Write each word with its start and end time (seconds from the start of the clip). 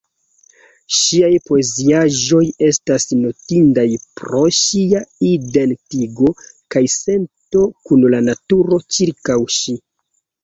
Ŝiaj 0.99 1.27
poeziaĵoj 1.49 2.39
estas 2.67 3.03
notindaj 3.25 3.83
pro 4.21 4.41
ŝia 4.59 5.01
identigo 5.31 6.31
kaj 6.77 6.83
sento 6.97 7.67
kun 7.91 8.07
la 8.15 8.23
naturo 8.31 8.81
ĉirkaŭ 8.97 9.37
ŝi. 9.59 9.77